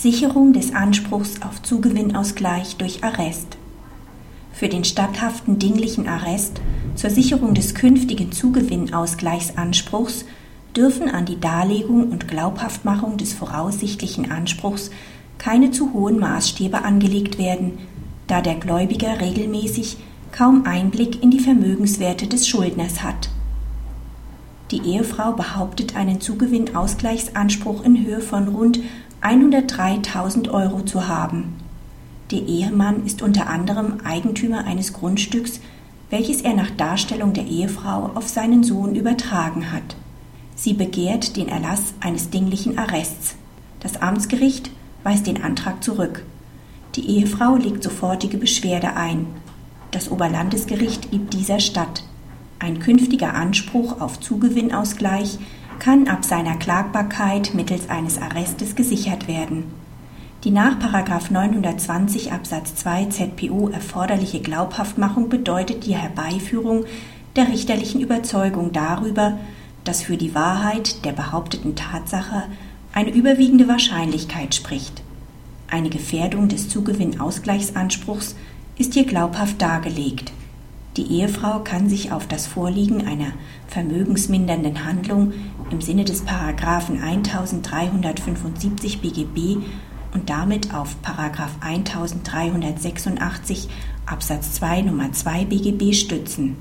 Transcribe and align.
Sicherung 0.00 0.54
des 0.54 0.74
Anspruchs 0.74 1.42
auf 1.42 1.60
Zugewinnausgleich 1.60 2.76
durch 2.76 3.04
Arrest. 3.04 3.58
Für 4.50 4.70
den 4.70 4.82
statthaften 4.82 5.58
dinglichen 5.58 6.08
Arrest 6.08 6.62
zur 6.94 7.10
Sicherung 7.10 7.52
des 7.52 7.74
künftigen 7.74 8.32
Zugewinnausgleichsanspruchs 8.32 10.24
dürfen 10.74 11.10
an 11.10 11.26
die 11.26 11.38
Darlegung 11.38 12.10
und 12.10 12.28
Glaubhaftmachung 12.28 13.18
des 13.18 13.34
voraussichtlichen 13.34 14.30
Anspruchs 14.30 14.90
keine 15.36 15.70
zu 15.70 15.92
hohen 15.92 16.18
Maßstäbe 16.18 16.82
angelegt 16.82 17.36
werden, 17.36 17.72
da 18.26 18.40
der 18.40 18.54
Gläubiger 18.54 19.20
regelmäßig 19.20 19.98
kaum 20.32 20.64
Einblick 20.64 21.22
in 21.22 21.30
die 21.30 21.40
Vermögenswerte 21.40 22.26
des 22.26 22.48
Schuldners 22.48 23.02
hat. 23.02 23.28
Die 24.70 24.80
Ehefrau 24.80 25.32
behauptet 25.32 25.94
einen 25.94 26.22
Zugewinnausgleichsanspruch 26.22 27.84
in 27.84 28.06
Höhe 28.06 28.20
von 28.20 28.48
rund 28.48 28.80
103.000 29.22 30.50
Euro 30.50 30.82
zu 30.82 31.06
haben. 31.06 31.54
Der 32.30 32.40
Ehemann 32.40 33.04
ist 33.04 33.22
unter 33.22 33.48
anderem 33.48 33.98
Eigentümer 34.04 34.64
eines 34.64 34.92
Grundstücks, 34.92 35.60
welches 36.08 36.40
er 36.40 36.54
nach 36.54 36.70
Darstellung 36.70 37.32
der 37.34 37.46
Ehefrau 37.46 38.12
auf 38.14 38.28
seinen 38.28 38.64
Sohn 38.64 38.94
übertragen 38.94 39.72
hat. 39.72 39.96
Sie 40.56 40.72
begehrt 40.72 41.36
den 41.36 41.48
Erlass 41.48 41.94
eines 42.00 42.30
dinglichen 42.30 42.78
Arrests. 42.78 43.36
Das 43.80 44.00
Amtsgericht 44.00 44.70
weist 45.04 45.26
den 45.26 45.42
Antrag 45.42 45.84
zurück. 45.84 46.24
Die 46.96 47.08
Ehefrau 47.08 47.56
legt 47.56 47.82
sofortige 47.82 48.38
Beschwerde 48.38 48.96
ein. 48.96 49.26
Das 49.90 50.10
Oberlandesgericht 50.10 51.10
gibt 51.10 51.34
dieser 51.34 51.60
statt. 51.60 52.04
Ein 52.58 52.78
künftiger 52.78 53.34
Anspruch 53.34 54.00
auf 54.00 54.20
Zugewinnausgleich 54.20 55.38
kann 55.80 56.06
ab 56.06 56.24
seiner 56.24 56.56
Klagbarkeit 56.56 57.54
mittels 57.54 57.90
eines 57.90 58.20
Arrestes 58.20 58.76
gesichert 58.76 59.26
werden. 59.26 59.64
Die 60.44 60.50
nach 60.50 60.76
920 61.30 62.32
Absatz 62.32 62.76
2 62.76 63.06
ZPO 63.06 63.68
erforderliche 63.70 64.40
Glaubhaftmachung 64.40 65.28
bedeutet 65.28 65.84
die 65.84 65.96
Herbeiführung 65.96 66.84
der 67.36 67.48
richterlichen 67.48 68.00
Überzeugung 68.00 68.72
darüber, 68.72 69.38
dass 69.84 70.02
für 70.02 70.16
die 70.16 70.34
Wahrheit 70.34 71.04
der 71.04 71.12
behaupteten 71.12 71.74
Tatsache 71.74 72.44
eine 72.92 73.10
überwiegende 73.10 73.68
Wahrscheinlichkeit 73.68 74.54
spricht. 74.54 75.02
Eine 75.68 75.90
Gefährdung 75.90 76.48
des 76.48 76.68
Zugewinnausgleichsanspruchs 76.68 78.34
ist 78.76 78.94
hier 78.94 79.04
glaubhaft 79.04 79.60
dargelegt. 79.60 80.32
Die 81.00 81.12
Ehefrau 81.12 81.60
kann 81.60 81.88
sich 81.88 82.12
auf 82.12 82.26
das 82.26 82.46
Vorliegen 82.46 83.06
einer 83.06 83.32
vermögensmindernden 83.68 84.84
Handlung 84.84 85.32
im 85.70 85.80
Sinne 85.80 86.04
des 86.04 86.26
Paragraphen 86.26 87.02
1375 87.02 89.00
BGB 89.00 89.64
und 90.12 90.28
damit 90.28 90.74
auf 90.74 91.00
Paragraph 91.00 91.56
1386 91.62 93.70
Absatz 94.04 94.52
2 94.52 94.82
Nummer 94.82 95.10
2 95.10 95.46
BGB 95.46 95.94
stützen. 95.94 96.56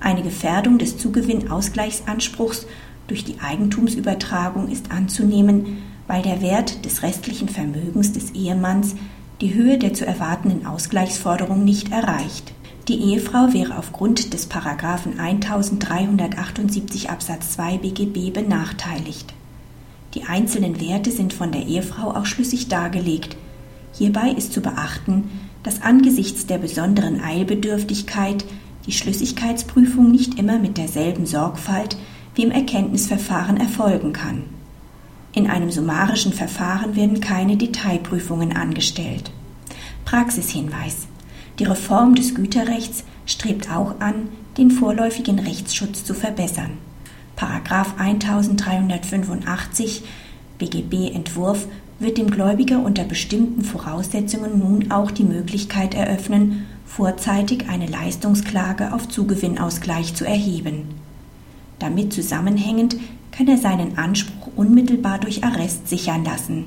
Eine 0.00 0.24
Gefährdung 0.24 0.78
des 0.78 0.98
Zugewinnausgleichsanspruchs 0.98 2.66
durch 3.06 3.22
die 3.22 3.38
Eigentumsübertragung 3.38 4.70
ist 4.70 4.90
anzunehmen, 4.90 5.84
weil 6.08 6.22
der 6.22 6.42
Wert 6.42 6.84
des 6.84 7.04
restlichen 7.04 7.48
Vermögens 7.48 8.10
des 8.10 8.32
Ehemanns 8.32 8.96
die 9.40 9.54
Höhe 9.54 9.78
der 9.78 9.94
zu 9.94 10.04
erwartenden 10.04 10.66
Ausgleichsforderung 10.66 11.62
nicht 11.62 11.92
erreicht. 11.92 12.52
Die 12.88 13.00
Ehefrau 13.00 13.52
wäre 13.52 13.78
aufgrund 13.78 14.34
des 14.34 14.46
Paragraphen 14.46 15.20
1378 15.20 17.10
Absatz 17.10 17.52
2 17.52 17.78
BGB 17.78 18.32
benachteiligt. 18.32 19.34
Die 20.14 20.24
einzelnen 20.24 20.80
Werte 20.80 21.12
sind 21.12 21.32
von 21.32 21.52
der 21.52 21.64
Ehefrau 21.64 22.10
auch 22.10 22.26
schlüssig 22.26 22.66
dargelegt. 22.66 23.36
Hierbei 23.92 24.30
ist 24.30 24.52
zu 24.52 24.60
beachten, 24.60 25.30
dass 25.62 25.82
angesichts 25.82 26.46
der 26.46 26.58
besonderen 26.58 27.22
Eilbedürftigkeit 27.22 28.44
die 28.86 28.92
Schlüssigkeitsprüfung 28.92 30.10
nicht 30.10 30.36
immer 30.40 30.58
mit 30.58 30.76
derselben 30.76 31.24
Sorgfalt 31.24 31.96
wie 32.34 32.42
im 32.42 32.50
Erkenntnisverfahren 32.50 33.58
erfolgen 33.58 34.12
kann. 34.12 34.42
In 35.32 35.46
einem 35.46 35.70
summarischen 35.70 36.32
Verfahren 36.32 36.96
werden 36.96 37.20
keine 37.20 37.56
Detailprüfungen 37.56 38.56
angestellt. 38.56 39.30
Praxishinweis 40.04 41.06
die 41.58 41.64
Reform 41.64 42.14
des 42.14 42.34
Güterrechts 42.34 43.04
strebt 43.26 43.70
auch 43.70 44.00
an, 44.00 44.28
den 44.58 44.70
vorläufigen 44.70 45.38
Rechtsschutz 45.38 46.04
zu 46.04 46.14
verbessern. 46.14 46.78
Paragraph 47.36 47.94
1385 47.98 50.02
BGB-Entwurf 50.58 51.66
wird 51.98 52.18
dem 52.18 52.30
Gläubiger 52.30 52.82
unter 52.82 53.04
bestimmten 53.04 53.62
Voraussetzungen 53.62 54.58
nun 54.58 54.90
auch 54.90 55.10
die 55.10 55.24
Möglichkeit 55.24 55.94
eröffnen, 55.94 56.66
vorzeitig 56.84 57.68
eine 57.68 57.86
Leistungsklage 57.86 58.92
auf 58.92 59.08
Zugewinnausgleich 59.08 60.14
zu 60.14 60.26
erheben. 60.26 60.88
Damit 61.78 62.12
zusammenhängend 62.12 62.96
kann 63.30 63.48
er 63.48 63.56
seinen 63.56 63.98
Anspruch 63.98 64.48
unmittelbar 64.56 65.18
durch 65.18 65.42
Arrest 65.42 65.88
sichern 65.88 66.24
lassen. 66.24 66.66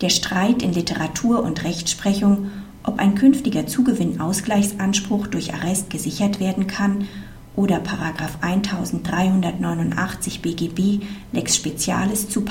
Der 0.00 0.08
Streit 0.08 0.62
in 0.62 0.72
Literatur 0.72 1.42
und 1.42 1.62
Rechtsprechung 1.62 2.50
ob 2.84 3.00
ein 3.00 3.14
künftiger 3.14 3.66
Zugewinnausgleichsanspruch 3.66 5.26
durch 5.26 5.54
Arrest 5.54 5.90
gesichert 5.90 6.38
werden 6.38 6.66
kann 6.66 7.08
oder 7.56 7.80
1389 8.42 10.42
BGB 10.42 11.04
Lex 11.32 11.56
Specialis 11.56 12.28
zu 12.28 12.42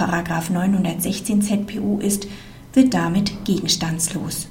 916 0.49 1.41
ZPU 1.41 1.99
ist, 1.99 2.27
wird 2.73 2.93
damit 2.93 3.45
gegenstandslos 3.45 4.47